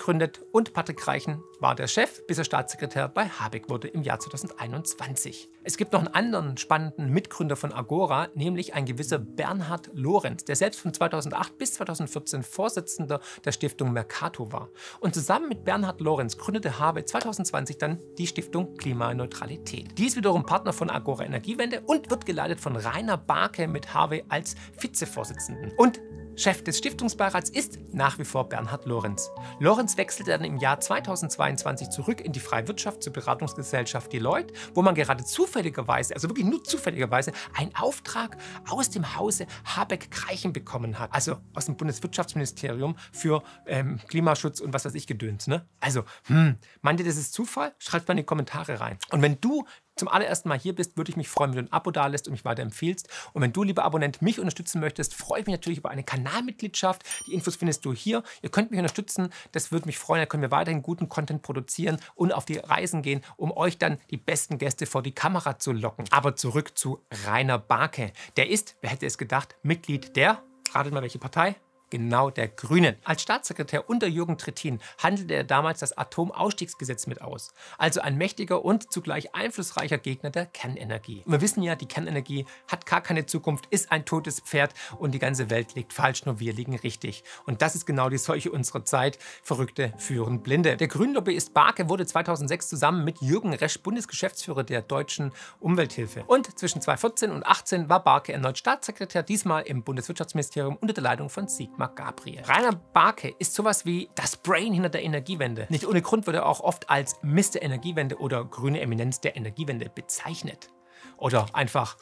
gegründet 0.00 0.40
und 0.50 0.72
Patrick 0.72 1.06
Reichen 1.06 1.44
war 1.60 1.74
der 1.74 1.86
Chef, 1.86 2.26
bis 2.26 2.38
er 2.38 2.44
Staatssekretär 2.44 3.06
bei 3.06 3.26
Habeck 3.28 3.68
wurde 3.68 3.86
im 3.86 4.02
Jahr 4.02 4.18
2021. 4.18 5.50
Es 5.62 5.76
gibt 5.76 5.92
noch 5.92 6.00
einen 6.00 6.14
anderen 6.14 6.56
spannenden 6.56 7.10
Mitgründer 7.10 7.54
von 7.54 7.70
Agora, 7.70 8.28
nämlich 8.34 8.72
ein 8.72 8.86
gewisser 8.86 9.18
Bernhard 9.18 9.90
Lorenz, 9.92 10.46
der 10.46 10.56
selbst 10.56 10.80
von 10.80 10.94
2008 10.94 11.58
bis 11.58 11.74
2014 11.74 12.42
Vorsitzender 12.42 13.20
der 13.44 13.52
Stiftung 13.52 13.92
Mercato 13.92 14.50
war. 14.50 14.70
Und 15.00 15.14
zusammen 15.14 15.50
mit 15.50 15.64
Bernhard 15.64 16.00
Lorenz 16.00 16.38
gründete 16.38 16.78
Habeck 16.78 17.06
2020 17.06 17.76
dann 17.76 18.02
die 18.16 18.26
Stiftung 18.26 18.74
Klimaneutralität. 18.78 19.98
Die 19.98 20.06
ist 20.06 20.16
wiederum 20.16 20.46
Partner 20.46 20.72
von 20.72 20.88
Agora 20.88 21.26
Energiewende 21.26 21.82
und 21.82 22.10
wird 22.10 22.24
geleitet 22.24 22.58
von 22.58 22.74
Rainer 22.74 23.18
Barke 23.18 23.68
mit 23.68 23.92
Harvey 23.92 24.24
als 24.30 24.54
Vizevorsitzenden. 24.80 25.72
Und 25.76 26.00
Chef 26.36 26.62
des 26.64 26.78
Stiftungsbeirats 26.78 27.50
ist 27.50 27.78
nach 27.92 28.18
wie 28.18 28.24
vor 28.24 28.48
Bernhard 28.48 28.86
Lorenz. 28.86 29.30
Lorenz 29.58 29.96
wechselte 29.96 30.30
dann 30.30 30.44
im 30.44 30.56
Jahr 30.58 30.80
2022 30.80 31.90
zurück 31.90 32.20
in 32.20 32.32
die 32.32 32.40
freie 32.40 32.66
Wirtschaft 32.66 33.02
zur 33.02 33.12
Beratungsgesellschaft 33.12 34.12
Deloitte, 34.12 34.54
wo 34.74 34.82
man 34.82 34.94
gerade 34.94 35.24
zufälligerweise, 35.24 36.14
also 36.14 36.28
wirklich 36.28 36.46
nur 36.46 36.64
zufälligerweise, 36.64 37.32
einen 37.54 37.74
Auftrag 37.74 38.36
aus 38.68 38.90
dem 38.90 39.16
Hause 39.16 39.46
Habeck-Kreichen 39.64 40.52
bekommen 40.52 40.98
hat. 40.98 41.12
Also 41.12 41.36
aus 41.54 41.66
dem 41.66 41.76
Bundeswirtschaftsministerium 41.76 42.96
für 43.12 43.42
ähm, 43.66 44.00
Klimaschutz 44.08 44.60
und 44.60 44.72
was 44.72 44.84
weiß 44.84 44.94
ich 44.94 45.06
gedöns. 45.06 45.46
Ne? 45.46 45.66
Also, 45.80 46.04
hm, 46.24 46.56
meint 46.80 47.00
ihr, 47.00 47.06
das 47.06 47.16
ist 47.16 47.34
Zufall? 47.34 47.74
Schreibt 47.78 48.08
mal 48.08 48.12
in 48.12 48.18
die 48.18 48.24
Kommentare 48.24 48.80
rein. 48.80 48.98
Und 49.10 49.22
wenn 49.22 49.40
du 49.40 49.64
zum 50.00 50.08
allerersten 50.08 50.48
Mal 50.48 50.58
hier 50.58 50.74
bist, 50.74 50.96
würde 50.96 51.10
ich 51.10 51.16
mich 51.16 51.28
freuen, 51.28 51.54
wenn 51.54 51.66
du 51.66 51.70
ein 51.70 51.72
Abo 51.72 51.90
da 51.90 52.06
lässt 52.06 52.26
und 52.26 52.32
mich 52.32 52.44
weiterempfiehlst. 52.44 53.08
Und 53.32 53.42
wenn 53.42 53.52
du, 53.52 53.62
lieber 53.62 53.84
Abonnent, 53.84 54.22
mich 54.22 54.40
unterstützen 54.40 54.80
möchtest, 54.80 55.14
freue 55.14 55.40
ich 55.40 55.46
mich 55.46 55.54
natürlich 55.54 55.78
über 55.78 55.90
eine 55.90 56.02
Kanalmitgliedschaft. 56.02 57.02
Die 57.26 57.34
Infos 57.34 57.56
findest 57.56 57.84
du 57.84 57.92
hier. 57.92 58.22
Ihr 58.42 58.50
könnt 58.50 58.70
mich 58.70 58.78
unterstützen. 58.78 59.28
Das 59.52 59.70
würde 59.70 59.86
mich 59.86 59.98
freuen. 59.98 60.22
Da 60.22 60.26
können 60.26 60.42
wir 60.42 60.50
weiterhin 60.50 60.82
guten 60.82 61.08
Content 61.08 61.42
produzieren 61.42 61.98
und 62.14 62.32
auf 62.32 62.44
die 62.44 62.58
Reisen 62.58 63.02
gehen, 63.02 63.20
um 63.36 63.52
euch 63.52 63.78
dann 63.78 63.98
die 64.10 64.16
besten 64.16 64.58
Gäste 64.58 64.86
vor 64.86 65.02
die 65.02 65.12
Kamera 65.12 65.58
zu 65.58 65.72
locken. 65.72 66.06
Aber 66.10 66.34
zurück 66.34 66.76
zu 66.76 67.04
Rainer 67.26 67.58
Barke. 67.58 68.12
Der 68.36 68.48
ist, 68.48 68.76
wer 68.80 68.90
hätte 68.90 69.06
es 69.06 69.18
gedacht, 69.18 69.54
Mitglied 69.62 70.16
der, 70.16 70.42
ratet 70.72 70.92
mal 70.92 71.02
welche 71.02 71.18
Partei? 71.18 71.56
Genau 71.90 72.30
der 72.30 72.48
Grünen. 72.48 72.96
Als 73.04 73.22
Staatssekretär 73.22 73.90
unter 73.90 74.06
Jürgen 74.06 74.38
Trittin 74.38 74.80
handelte 74.98 75.34
er 75.34 75.44
damals 75.44 75.80
das 75.80 75.96
Atomausstiegsgesetz 75.96 77.06
mit 77.06 77.20
aus. 77.20 77.52
Also 77.76 78.00
ein 78.00 78.16
mächtiger 78.16 78.64
und 78.64 78.92
zugleich 78.92 79.34
einflussreicher 79.34 79.98
Gegner 79.98 80.30
der 80.30 80.46
Kernenergie. 80.46 81.22
wir 81.26 81.40
wissen 81.40 81.62
ja, 81.62 81.74
die 81.74 81.86
Kernenergie 81.86 82.46
hat 82.68 82.86
gar 82.86 83.00
keine 83.00 83.26
Zukunft, 83.26 83.66
ist 83.70 83.92
ein 83.92 84.04
totes 84.04 84.40
Pferd 84.40 84.72
und 84.98 85.12
die 85.12 85.18
ganze 85.18 85.50
Welt 85.50 85.74
liegt 85.74 85.92
falsch, 85.92 86.24
nur 86.24 86.40
wir 86.40 86.52
liegen 86.52 86.76
richtig. 86.76 87.24
Und 87.44 87.62
das 87.62 87.74
ist 87.74 87.86
genau 87.86 88.08
die 88.08 88.18
Seuche 88.18 88.50
unserer 88.50 88.84
Zeit. 88.84 89.18
Verrückte 89.42 89.92
führen 89.98 90.42
Blinde. 90.42 90.76
Der 90.76 90.88
Grünlobbyist 90.88 91.52
Barke 91.52 91.88
wurde 91.88 92.06
2006 92.06 92.68
zusammen 92.68 93.04
mit 93.04 93.20
Jürgen 93.20 93.52
Resch 93.52 93.80
Bundesgeschäftsführer 93.80 94.64
der 94.64 94.82
deutschen 94.82 95.32
Umwelthilfe. 95.58 96.24
Und 96.26 96.58
zwischen 96.58 96.80
2014 96.80 97.30
und 97.30 97.40
2018 97.40 97.88
war 97.88 98.04
Barke 98.04 98.32
erneut 98.32 98.58
Staatssekretär, 98.58 99.22
diesmal 99.22 99.62
im 99.62 99.82
Bundeswirtschaftsministerium 99.82 100.76
unter 100.76 100.94
der 100.94 101.02
Leitung 101.02 101.30
von 101.30 101.48
Sigmar 101.48 101.79
Sigmar 101.80 101.94
Gabriel. 101.94 102.42
Rainer 102.42 102.72
Barke 102.72 103.34
ist 103.38 103.54
sowas 103.54 103.86
wie 103.86 104.10
das 104.14 104.36
Brain 104.36 104.74
hinter 104.74 104.90
der 104.90 105.02
Energiewende. 105.02 105.66
Nicht 105.70 105.86
ohne 105.86 106.02
Grund 106.02 106.26
wird 106.26 106.36
er 106.36 106.46
auch 106.46 106.60
oft 106.60 106.90
als 106.90 107.16
Mr. 107.22 107.62
Energiewende 107.62 108.18
oder 108.18 108.44
grüne 108.44 108.80
Eminenz 108.80 109.20
der 109.20 109.36
Energiewende 109.36 109.88
bezeichnet. 109.88 110.68
Oder 111.16 111.46
einfach 111.54 111.96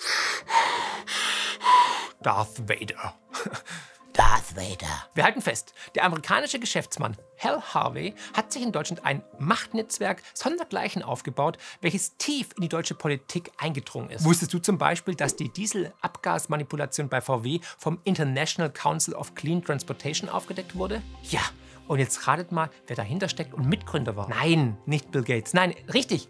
Darth 2.23 2.69
Vader. 2.69 3.15
Darth 4.19 4.57
Vader. 4.57 5.07
Wir 5.15 5.23
halten 5.23 5.41
fest, 5.41 5.73
der 5.95 6.03
amerikanische 6.05 6.59
Geschäftsmann 6.59 7.17
Hal 7.39 7.63
Harvey 7.73 8.15
hat 8.35 8.53
sich 8.53 8.65
in 8.65 8.73
Deutschland 8.73 9.05
ein 9.05 9.23
Machtnetzwerk 9.39 10.25
sondergleichen 10.35 11.05
aufgebaut, 11.05 11.57
welches 11.83 12.17
tief 12.17 12.49
in 12.57 12.63
die 12.63 12.69
deutsche 12.69 12.97
Politik 12.97 13.53
eingedrungen 13.59 14.11
ist. 14.11 14.25
Wusstest 14.25 14.53
du 14.53 14.59
zum 14.59 14.77
Beispiel, 14.77 15.15
dass 15.15 15.37
die 15.37 15.51
Dieselabgasmanipulation 15.53 17.09
bei 17.09 17.21
VW 17.21 17.61
vom 17.79 18.01
International 18.03 18.73
Council 18.73 19.15
of 19.15 19.37
Clean 19.37 19.63
Transportation 19.63 20.29
aufgedeckt 20.29 20.75
wurde? 20.75 21.01
Ja, 21.23 21.43
Und 21.87 22.01
jetzt 22.01 22.27
ratet 22.27 22.51
mal, 22.51 22.71
wer 22.89 22.97
dahinter 22.97 23.29
steckt 23.29 23.55
und 23.55 23.67
Mitgründer 23.69 24.17
war. 24.17 24.29
Nein, 24.29 24.77
nicht 24.85 25.13
Bill 25.13 25.23
Gates. 25.23 25.55
Nein, 25.55 25.77
richtig. 25.95 26.29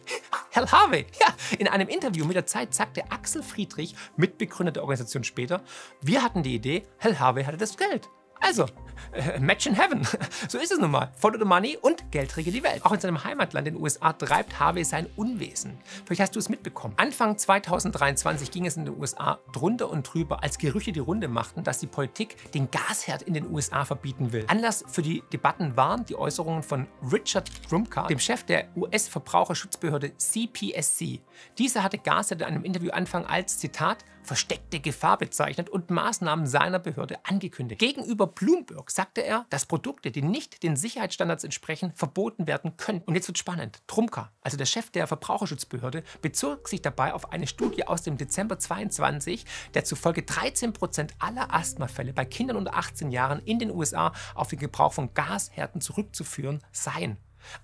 Hal 0.59 0.73
Harvey. 0.73 1.07
Ja, 1.21 1.35
in 1.59 1.69
einem 1.69 1.89
Interview 1.89 2.25
mit 2.25 2.37
der 2.37 2.47
Zeit 2.47 2.75
sagte 2.75 3.11
Axel 3.11 3.43
Friedrich, 3.43 3.95
Mitbegründer 4.17 4.73
der 4.73 4.83
Organisation 4.83 5.23
später, 5.23 5.63
wir 6.01 6.23
hatten 6.23 6.43
die 6.43 6.55
Idee, 6.55 6.83
Hal 7.01 7.19
Harvey 7.19 7.45
hatte 7.45 7.57
das 7.57 7.77
Geld. 7.77 8.09
Also, 8.41 8.67
äh, 9.13 9.39
Match 9.39 9.67
in 9.67 9.75
Heaven. 9.75 10.07
So 10.49 10.59
ist 10.59 10.73
es 10.73 10.79
nun 10.79 10.91
mal. 10.91 11.11
Follow 11.19 11.39
the 11.39 11.45
money 11.45 11.77
und 11.81 12.11
Geld 12.11 12.37
regelt 12.37 12.55
die 12.57 12.63
Welt. 12.63 12.85
Auch 12.85 12.93
in 12.93 13.01
seinem 13.01 13.23
Heimatland, 13.25 13.67
den 13.67 13.77
USA, 13.77 14.13
treibt 14.13 14.59
Harvey 14.59 14.85
sein 14.85 15.07
Unwesen. 15.17 15.79
Vielleicht 16.07 16.21
hast 16.23 16.35
du 16.35 16.39
es 16.39 16.49
mitbekommen. 16.49 16.95
Anfang 16.97 17.37
2023 17.37 18.51
ging 18.51 18.67
es 18.67 18.77
in 18.77 18.85
den 18.85 18.99
USA 18.99 19.39
drunter 19.53 19.91
und 19.91 20.03
drüber, 20.03 20.43
als 20.43 20.59
Gerüche 20.59 20.93
die 20.93 21.01
Runde 21.01 21.29
machten, 21.29 21.65
dass 21.65 21.79
die 21.79 21.87
Politik 21.87 22.53
den 22.53 22.71
Gasherd 22.71 23.23
in 23.23 23.35
den 23.35 23.51
USA 23.51 23.85
verbieten 23.85 24.33
will. 24.33 24.45
Anlass 24.49 24.85
für 24.89 25.03
die 25.03 25.23
Debatten 25.33 25.77
waren 25.77 26.05
die 26.05 26.17
Äußerungen 26.17 26.63
von 26.63 26.87
Richard 27.13 27.51
Trumka, 27.69 28.07
dem 28.07 28.19
Chef 28.19 28.45
der 28.45 28.69
US-Verbraucherschutzbehörde 28.77 30.17
CPSC. 30.17 31.21
Dieser 31.59 31.83
hatte 31.83 31.99
Gasherd 31.99 32.41
in 32.41 32.47
einem 32.47 32.65
Interview 32.65 32.91
Anfang 32.91 33.27
als, 33.27 33.59
Zitat, 33.59 34.05
versteckte 34.29 34.79
Gefahr 34.79 35.17
bezeichnet 35.17 35.71
und 35.71 35.91
Maßnahmen 35.91 36.47
seiner 36.47 36.79
Behörde 36.79 37.17
angekündigt. 37.25 37.81
Gegenüber 37.81 38.27
Bloomberg 38.27 38.91
sagte 38.91 39.23
er, 39.23 39.47
dass 39.49 39.65
Produkte, 39.65 40.11
die 40.11 40.21
nicht 40.21 40.63
den 40.63 40.77
Sicherheitsstandards 40.77 41.45
entsprechen, 41.45 41.93
verboten 41.95 42.47
werden 42.47 42.77
können. 42.77 43.03
Und 43.07 43.15
jetzt 43.15 43.27
wird 43.27 43.39
spannend. 43.39 43.81
Trumka, 43.87 44.31
also 44.43 44.59
der 44.59 44.67
Chef 44.67 44.91
der 44.91 45.07
Verbraucherschutzbehörde, 45.07 46.05
bezog 46.21 46.69
sich 46.69 46.83
dabei 46.83 47.15
auf 47.15 47.33
eine 47.33 47.47
Studie 47.47 47.87
aus 47.87 48.03
dem 48.03 48.19
Dezember 48.19 48.59
22, 48.59 49.47
der 49.73 49.85
zufolge 49.85 50.23
13 50.23 50.75
Prozent 50.75 51.15
aller 51.19 51.55
Asthmafälle 51.55 52.13
bei 52.13 52.27
Kindern 52.27 52.59
unter 52.59 52.75
18 52.75 53.11
Jahren 53.11 53.41
in 53.41 53.59
den 53.59 53.71
USA 53.71 54.13
auf 54.35 54.49
den 54.49 54.59
Gebrauch 54.59 54.93
von 54.93 55.15
Gashärten 55.15 55.81
zurückzuführen 55.81 56.63
seien. 56.71 57.17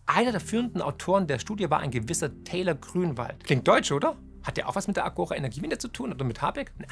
Einer 0.06 0.32
der 0.32 0.40
führenden 0.40 0.80
Autoren 0.80 1.26
der 1.26 1.38
Studie 1.38 1.68
war 1.68 1.80
ein 1.80 1.90
gewisser 1.90 2.42
Taylor 2.44 2.74
Grünwald. 2.74 3.44
Klingt 3.44 3.68
deutsch, 3.68 3.92
oder? 3.92 4.16
Hat 4.44 4.56
der 4.56 4.68
auch 4.68 4.76
was 4.76 4.86
mit 4.86 4.96
der 4.96 5.04
Agora 5.04 5.34
Energiewende 5.34 5.78
zu 5.78 5.88
tun 5.88 6.12
oder 6.12 6.24
mit 6.24 6.42
Habeck? 6.42 6.72
Na. 6.78 6.86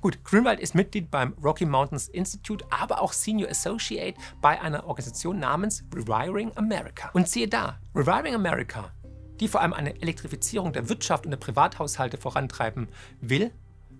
Gut, 0.00 0.22
Grünwald 0.22 0.60
ist 0.60 0.74
Mitglied 0.74 1.10
beim 1.10 1.34
Rocky 1.42 1.66
Mountains 1.66 2.08
Institute, 2.08 2.64
aber 2.70 3.00
auch 3.00 3.12
Senior 3.12 3.50
Associate 3.50 4.18
bei 4.40 4.60
einer 4.60 4.86
Organisation 4.86 5.38
namens 5.38 5.84
Rewiring 5.94 6.52
America. 6.56 7.10
Und 7.12 7.28
siehe 7.28 7.48
da, 7.48 7.78
Rewiring 7.94 8.34
America, 8.34 8.92
die 9.40 9.48
vor 9.48 9.62
allem 9.62 9.72
eine 9.72 10.00
Elektrifizierung 10.00 10.72
der 10.72 10.88
Wirtschaft 10.88 11.24
und 11.24 11.30
der 11.30 11.38
Privathaushalte 11.38 12.18
vorantreiben 12.18 12.88
will, 13.20 13.50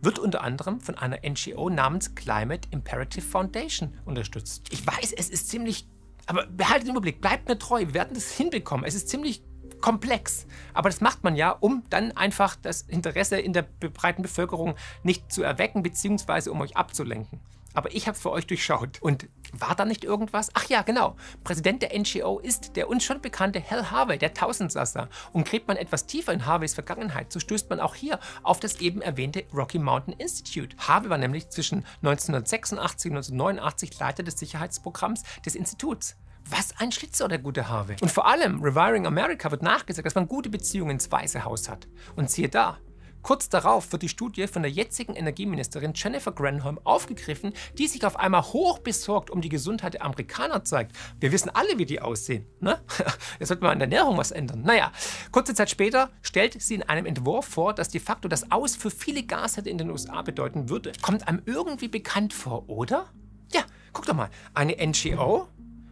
wird 0.02 0.18
unter 0.18 0.42
anderem 0.42 0.80
von 0.80 0.96
einer 0.96 1.18
NGO 1.26 1.68
namens 1.68 2.14
Climate 2.14 2.68
Imperative 2.70 3.24
Foundation 3.24 3.98
unterstützt. 4.04 4.68
Ich 4.70 4.86
weiß, 4.86 5.12
es 5.12 5.28
ist 5.28 5.48
ziemlich 5.48 5.86
aber 6.30 6.46
behaltet 6.46 6.86
den 6.86 6.92
Überblick, 6.92 7.20
bleibt 7.20 7.48
mir 7.48 7.58
treu, 7.58 7.80
wir 7.80 7.94
werden 7.94 8.14
das 8.14 8.30
hinbekommen. 8.30 8.84
Es 8.86 8.94
ist 8.94 9.08
ziemlich 9.08 9.42
komplex. 9.80 10.46
Aber 10.74 10.88
das 10.88 11.00
macht 11.00 11.24
man 11.24 11.36
ja, 11.36 11.50
um 11.50 11.82
dann 11.90 12.12
einfach 12.16 12.56
das 12.56 12.82
Interesse 12.82 13.38
in 13.38 13.52
der 13.52 13.62
breiten 13.62 14.22
Bevölkerung 14.22 14.74
nicht 15.02 15.32
zu 15.32 15.42
erwecken, 15.42 15.82
beziehungsweise 15.82 16.52
um 16.52 16.60
euch 16.60 16.76
abzulenken. 16.76 17.40
Aber 17.72 17.94
ich 17.94 18.08
habe 18.08 18.18
für 18.18 18.30
euch 18.30 18.46
durchschaut. 18.46 19.00
Und 19.00 19.28
war 19.52 19.74
da 19.74 19.84
nicht 19.84 20.04
irgendwas? 20.04 20.50
Ach 20.54 20.68
ja, 20.68 20.82
genau. 20.82 21.16
Präsident 21.44 21.82
der 21.82 21.96
NGO 21.98 22.38
ist 22.38 22.76
der 22.76 22.88
uns 22.88 23.04
schon 23.04 23.20
bekannte 23.20 23.62
Hal 23.70 23.90
Harvey, 23.90 24.18
der 24.18 24.34
Tausendsasser. 24.34 25.08
Und 25.32 25.46
gräbt 25.46 25.68
man 25.68 25.76
etwas 25.76 26.06
tiefer 26.06 26.32
in 26.32 26.46
Harveys 26.46 26.74
Vergangenheit, 26.74 27.32
so 27.32 27.40
stößt 27.40 27.70
man 27.70 27.80
auch 27.80 27.94
hier 27.94 28.18
auf 28.42 28.60
das 28.60 28.80
eben 28.80 29.02
erwähnte 29.02 29.44
Rocky 29.54 29.78
Mountain 29.78 30.14
Institute. 30.14 30.76
Harvey 30.78 31.10
war 31.10 31.18
nämlich 31.18 31.48
zwischen 31.48 31.84
1986 32.02 32.72
und 33.12 33.18
1989 33.18 33.98
Leiter 33.98 34.22
des 34.22 34.38
Sicherheitsprogramms 34.38 35.22
des 35.44 35.54
Instituts. 35.54 36.16
Was 36.48 36.74
ein 36.78 36.92
Schlitzer, 36.92 37.28
der 37.28 37.38
gute 37.38 37.68
Harvey. 37.68 37.96
Und 38.00 38.10
vor 38.10 38.26
allem, 38.26 38.62
Reviring 38.62 39.06
America 39.06 39.50
wird 39.50 39.62
nachgesagt, 39.62 40.06
dass 40.06 40.14
man 40.14 40.26
gute 40.26 40.48
Beziehungen 40.48 40.92
ins 40.92 41.10
Weiße 41.10 41.44
Haus 41.44 41.68
hat. 41.68 41.88
Und 42.16 42.30
siehe 42.30 42.48
da, 42.48 42.78
Kurz 43.22 43.50
darauf 43.50 43.92
wird 43.92 44.02
die 44.02 44.08
Studie 44.08 44.46
von 44.46 44.62
der 44.62 44.70
jetzigen 44.70 45.14
Energieministerin 45.14 45.92
Jennifer 45.94 46.32
Granholm 46.32 46.80
aufgegriffen, 46.84 47.52
die 47.76 47.86
sich 47.86 48.04
auf 48.04 48.16
einmal 48.16 48.42
hochbesorgt 48.42 49.30
um 49.30 49.42
die 49.42 49.50
Gesundheit 49.50 49.94
der 49.94 50.04
Amerikaner 50.04 50.64
zeigt. 50.64 50.96
Wir 51.18 51.30
wissen 51.30 51.50
alle, 51.50 51.78
wie 51.78 51.84
die 51.84 52.00
aussehen. 52.00 52.46
Ne? 52.60 52.80
Jetzt 53.38 53.48
sollte 53.48 53.62
man 53.62 53.72
an 53.72 53.78
der 53.78 53.88
Ernährung 53.88 54.16
was 54.16 54.30
ändern. 54.30 54.62
Naja, 54.62 54.90
kurze 55.32 55.54
Zeit 55.54 55.70
später 55.70 56.10
stellt 56.22 56.60
sie 56.60 56.76
in 56.76 56.82
einem 56.82 57.04
Entwurf 57.04 57.46
vor, 57.46 57.74
dass 57.74 57.88
de 57.88 58.00
facto 58.00 58.26
das 58.26 58.50
Aus 58.50 58.74
für 58.74 58.90
viele 58.90 59.22
Gasherde 59.22 59.68
in 59.68 59.78
den 59.78 59.90
USA 59.90 60.22
bedeuten 60.22 60.70
würde. 60.70 60.92
Kommt 61.02 61.28
einem 61.28 61.42
irgendwie 61.44 61.88
bekannt 61.88 62.32
vor, 62.32 62.68
oder? 62.70 63.10
Ja, 63.52 63.62
guck 63.92 64.06
doch 64.06 64.14
mal. 64.14 64.30
Eine 64.54 64.76
NGO 64.80 65.48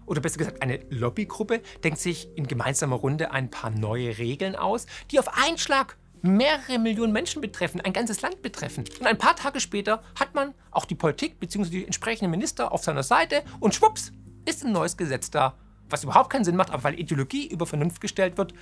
oder 0.09 0.21
besser 0.21 0.39
gesagt 0.39 0.63
eine 0.63 0.81
Lobbygruppe, 0.91 1.61
denkt 1.85 2.01
sich 2.01 2.29
in 2.37 2.47
gemeinsamer 2.47 2.97
Runde 2.97 3.31
ein 3.31 3.51
paar 3.51 3.71
neue 3.71 4.19
Regeln 4.19 4.57
aus, 4.57 4.87
die 5.11 5.19
auf 5.19 5.29
einen 5.37 5.59
Schlag 5.59 5.97
mehrere 6.23 6.79
Millionen 6.79 7.13
Menschen 7.13 7.41
betreffen, 7.41 7.81
ein 7.81 7.93
ganzes 7.93 8.23
Land 8.23 8.43
betreffen. 8.43 8.85
Und 8.99 9.07
ein 9.07 9.19
paar 9.19 9.37
Tage 9.37 9.61
später 9.61 10.03
hat 10.19 10.35
man 10.35 10.55
auch 10.71 10.85
die 10.85 10.95
Politik 10.95 11.39
bzw. 11.39 11.71
die 11.71 11.85
entsprechenden 11.85 12.31
Minister 12.31 12.73
auf 12.73 12.83
seiner 12.83 13.03
Seite 13.03 13.45
und 13.61 13.75
schwupps 13.75 14.13
ist 14.45 14.65
ein 14.65 14.73
neues 14.73 14.97
Gesetz 14.97 15.31
da, 15.31 15.57
was 15.89 16.05
überhaupt 16.05 16.31
keinen 16.31 16.45
Sinn 16.45 16.57
macht, 16.57 16.71
aber 16.71 16.85
weil 16.85 16.99
Ideologie 16.99 17.47
über 17.47 17.67
Vernunft 17.67 18.01
gestellt 18.01 18.37
wird, 18.39 18.53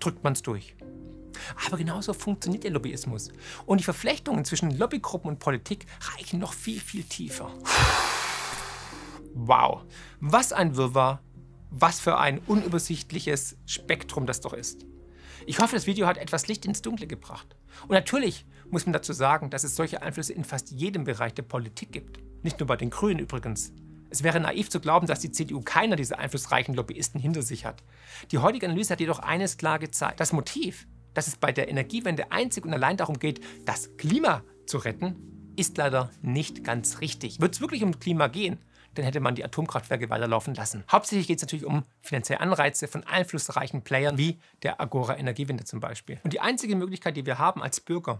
drückt 0.00 0.24
man 0.24 0.32
es 0.32 0.42
durch. 0.42 0.74
Aber 1.66 1.76
genauso 1.76 2.12
funktioniert 2.12 2.64
der 2.64 2.70
Lobbyismus. 2.70 3.30
Und 3.66 3.78
die 3.78 3.84
Verflechtungen 3.84 4.44
zwischen 4.44 4.76
Lobbygruppen 4.76 5.30
und 5.30 5.38
Politik 5.38 5.86
reichen 6.16 6.40
noch 6.40 6.54
viel, 6.54 6.80
viel 6.80 7.04
tiefer. 7.04 7.50
Wow, 9.38 9.82
was 10.18 10.54
ein 10.54 10.76
Wirrwarr, 10.78 11.20
was 11.68 12.00
für 12.00 12.16
ein 12.16 12.38
unübersichtliches 12.46 13.58
Spektrum 13.66 14.24
das 14.24 14.40
doch 14.40 14.54
ist. 14.54 14.86
Ich 15.44 15.60
hoffe, 15.60 15.76
das 15.76 15.86
Video 15.86 16.06
hat 16.06 16.16
etwas 16.16 16.48
Licht 16.48 16.64
ins 16.64 16.80
Dunkle 16.80 17.06
gebracht. 17.06 17.54
Und 17.82 17.90
natürlich 17.90 18.46
muss 18.70 18.86
man 18.86 18.94
dazu 18.94 19.12
sagen, 19.12 19.50
dass 19.50 19.62
es 19.62 19.76
solche 19.76 20.00
Einflüsse 20.00 20.32
in 20.32 20.42
fast 20.42 20.70
jedem 20.70 21.04
Bereich 21.04 21.34
der 21.34 21.42
Politik 21.42 21.92
gibt. 21.92 22.18
Nicht 22.44 22.58
nur 22.60 22.66
bei 22.66 22.76
den 22.76 22.88
Grünen 22.88 23.20
übrigens. 23.20 23.74
Es 24.08 24.22
wäre 24.22 24.40
naiv 24.40 24.70
zu 24.70 24.80
glauben, 24.80 25.06
dass 25.06 25.20
die 25.20 25.30
CDU 25.30 25.60
keiner 25.60 25.96
dieser 25.96 26.18
einflussreichen 26.18 26.74
Lobbyisten 26.74 27.20
hinter 27.20 27.42
sich 27.42 27.66
hat. 27.66 27.82
Die 28.30 28.38
heutige 28.38 28.64
Analyse 28.64 28.94
hat 28.94 29.00
jedoch 29.00 29.18
eines 29.18 29.58
klar 29.58 29.78
gezeigt. 29.78 30.18
Das 30.18 30.32
Motiv, 30.32 30.86
dass 31.12 31.26
es 31.26 31.36
bei 31.36 31.52
der 31.52 31.68
Energiewende 31.68 32.32
einzig 32.32 32.64
und 32.64 32.72
allein 32.72 32.96
darum 32.96 33.18
geht, 33.18 33.40
das 33.66 33.98
Klima 33.98 34.42
zu 34.64 34.78
retten, 34.78 35.52
ist 35.56 35.76
leider 35.76 36.10
nicht 36.22 36.64
ganz 36.64 37.02
richtig. 37.02 37.38
Wird 37.38 37.54
es 37.54 37.60
wirklich 37.60 37.82
um 37.82 37.98
Klima 37.98 38.28
gehen, 38.28 38.58
dann 38.96 39.04
hätte 39.04 39.20
man 39.20 39.34
die 39.34 39.44
Atomkraftwerke 39.44 40.10
weiterlaufen 40.10 40.54
lassen. 40.54 40.84
Hauptsächlich 40.90 41.26
geht 41.26 41.38
es 41.38 41.42
natürlich 41.42 41.64
um 41.64 41.84
finanzielle 42.00 42.40
Anreize 42.40 42.88
von 42.88 43.04
einflussreichen 43.04 43.82
Playern 43.82 44.18
wie 44.18 44.38
der 44.62 44.80
Agora 44.80 45.16
Energiewende 45.16 45.64
zum 45.64 45.80
Beispiel. 45.80 46.20
Und 46.24 46.32
die 46.32 46.40
einzige 46.40 46.76
Möglichkeit, 46.76 47.16
die 47.16 47.26
wir 47.26 47.38
haben 47.38 47.62
als 47.62 47.80
Bürger, 47.80 48.18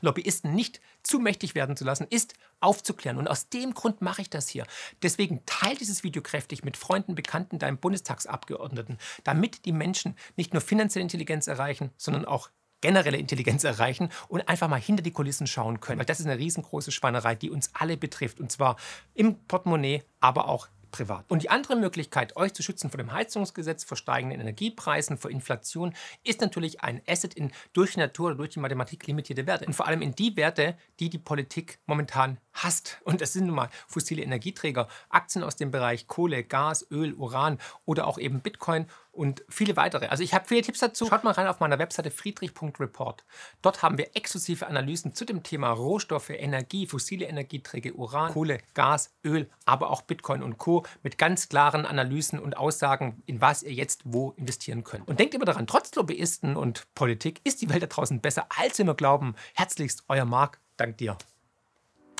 Lobbyisten 0.00 0.54
nicht 0.54 0.80
zu 1.02 1.18
mächtig 1.18 1.54
werden 1.54 1.76
zu 1.76 1.84
lassen, 1.84 2.06
ist 2.10 2.34
aufzuklären. 2.60 3.18
Und 3.18 3.28
aus 3.28 3.48
dem 3.48 3.74
Grund 3.74 4.02
mache 4.02 4.22
ich 4.22 4.30
das 4.30 4.48
hier. 4.48 4.66
Deswegen 5.02 5.42
teile 5.46 5.76
dieses 5.76 6.04
Video 6.04 6.22
kräftig 6.22 6.64
mit 6.64 6.76
Freunden, 6.76 7.14
Bekannten, 7.14 7.58
deinem 7.58 7.78
Bundestagsabgeordneten, 7.78 8.98
damit 9.24 9.64
die 9.64 9.72
Menschen 9.72 10.16
nicht 10.36 10.52
nur 10.52 10.60
finanzielle 10.60 11.02
Intelligenz 11.02 11.46
erreichen, 11.46 11.90
sondern 11.96 12.26
auch 12.26 12.50
generelle 12.80 13.18
Intelligenz 13.18 13.64
erreichen 13.64 14.10
und 14.28 14.48
einfach 14.48 14.68
mal 14.68 14.80
hinter 14.80 15.02
die 15.02 15.12
Kulissen 15.12 15.46
schauen 15.46 15.80
können. 15.80 15.98
Weil 15.98 16.06
das 16.06 16.20
ist 16.20 16.26
eine 16.26 16.38
riesengroße 16.38 16.92
Schweinerei, 16.92 17.34
die 17.34 17.50
uns 17.50 17.70
alle 17.74 17.96
betrifft. 17.96 18.40
Und 18.40 18.52
zwar 18.52 18.76
im 19.14 19.36
Portemonnaie, 19.46 20.02
aber 20.20 20.48
auch 20.48 20.68
privat. 20.90 21.24
Und 21.28 21.42
die 21.42 21.50
andere 21.50 21.76
Möglichkeit, 21.76 22.36
euch 22.36 22.54
zu 22.54 22.62
schützen 22.62 22.90
vor 22.90 22.98
dem 22.98 23.12
Heizungsgesetz, 23.12 23.84
vor 23.84 23.96
steigenden 23.96 24.40
Energiepreisen, 24.40 25.18
vor 25.18 25.30
Inflation, 25.30 25.94
ist 26.24 26.40
natürlich 26.40 26.80
ein 26.80 27.02
Asset 27.06 27.34
in 27.34 27.52
durch 27.72 27.94
die 27.94 28.00
Natur 28.00 28.28
oder 28.28 28.36
durch 28.36 28.50
die 28.50 28.60
Mathematik 28.60 29.06
limitierte 29.06 29.46
Werte. 29.46 29.66
Und 29.66 29.74
vor 29.74 29.86
allem 29.86 30.00
in 30.00 30.14
die 30.14 30.36
Werte, 30.36 30.76
die 31.00 31.10
die 31.10 31.18
Politik 31.18 31.78
momentan 31.86 32.38
hasst. 32.56 32.98
Und 33.04 33.20
das 33.20 33.32
sind 33.32 33.46
nun 33.46 33.56
mal 33.56 33.70
fossile 33.86 34.22
Energieträger, 34.22 34.88
Aktien 35.08 35.44
aus 35.44 35.56
dem 35.56 35.70
Bereich 35.70 36.06
Kohle, 36.06 36.44
Gas, 36.44 36.86
Öl, 36.90 37.14
Uran 37.14 37.58
oder 37.84 38.06
auch 38.06 38.18
eben 38.18 38.40
Bitcoin 38.40 38.86
und 39.16 39.44
viele 39.48 39.76
weitere. 39.76 40.06
Also 40.06 40.22
ich 40.22 40.34
habe 40.34 40.46
viele 40.46 40.62
Tipps 40.62 40.80
dazu. 40.80 41.06
Schaut 41.06 41.24
mal 41.24 41.32
rein 41.32 41.46
auf 41.46 41.60
meiner 41.60 41.78
Webseite 41.78 42.10
friedrich.report. 42.10 43.24
Dort 43.62 43.82
haben 43.82 43.98
wir 43.98 44.14
exklusive 44.14 44.66
Analysen 44.66 45.14
zu 45.14 45.24
dem 45.24 45.42
Thema 45.42 45.70
Rohstoffe, 45.70 46.30
Energie, 46.30 46.86
fossile 46.86 47.26
Energieträger, 47.26 47.94
Uran, 47.94 48.32
Kohle, 48.32 48.58
Gas, 48.74 49.14
Öl, 49.24 49.48
aber 49.64 49.90
auch 49.90 50.02
Bitcoin 50.02 50.42
und 50.42 50.58
Co. 50.58 50.84
mit 51.02 51.18
ganz 51.18 51.48
klaren 51.48 51.86
Analysen 51.86 52.38
und 52.38 52.56
Aussagen, 52.56 53.22
in 53.26 53.40
was 53.40 53.62
ihr 53.62 53.72
jetzt 53.72 54.02
wo 54.04 54.32
investieren 54.36 54.84
könnt. 54.84 55.08
Und 55.08 55.18
denkt 55.18 55.34
immer 55.34 55.44
daran, 55.44 55.66
trotz 55.66 55.94
Lobbyisten 55.94 56.56
und 56.56 56.86
Politik 56.94 57.40
ist 57.44 57.62
die 57.62 57.70
Welt 57.70 57.82
da 57.82 57.86
draußen 57.86 58.20
besser, 58.20 58.46
als 58.56 58.78
wir 58.78 58.94
glauben. 58.94 59.34
Herzlichst, 59.54 60.04
euer 60.08 60.24
Marc. 60.24 60.60
Dank 60.76 60.98
dir. 60.98 61.16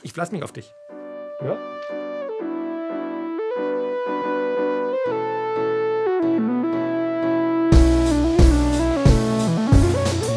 Ich 0.03 0.13
verlasse 0.13 0.33
mich 0.33 0.43
auf 0.43 0.53
dich. 0.53 0.75
Ja? 1.43 1.57